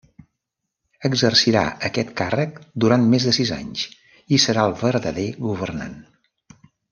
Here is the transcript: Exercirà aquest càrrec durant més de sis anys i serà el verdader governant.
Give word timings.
Exercirà 1.09 1.61
aquest 1.89 2.09
càrrec 2.21 2.57
durant 2.85 3.05
més 3.11 3.27
de 3.29 3.35
sis 3.39 3.53
anys 3.59 3.85
i 4.35 4.41
serà 4.47 4.65
el 4.71 4.75
verdader 4.81 5.29
governant. 5.51 5.97